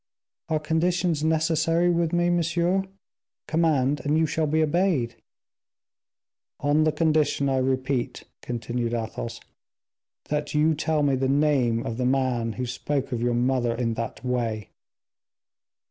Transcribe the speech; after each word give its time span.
"Are 0.49 0.59
conditions 0.59 1.23
necessary 1.23 1.91
with 1.91 2.11
me, 2.11 2.31
monsieur? 2.31 2.85
Command, 3.47 4.01
and 4.03 4.17
you 4.17 4.25
shall 4.25 4.47
be 4.47 4.63
obeyed." 4.63 5.13
"On 6.59 6.85
the 6.85 6.91
condition, 6.91 7.47
I 7.47 7.57
repeat," 7.59 8.23
continued 8.41 8.95
Athos; 8.95 9.39
"that 10.29 10.55
you 10.55 10.73
tell 10.73 11.03
me 11.03 11.13
the 11.13 11.29
name 11.29 11.85
of 11.85 11.97
the 11.97 12.05
man 12.07 12.53
who 12.53 12.65
spoke 12.65 13.11
of 13.11 13.21
your 13.21 13.35
mother 13.35 13.75
in 13.75 13.93
that 13.93 14.25
way." 14.25 14.69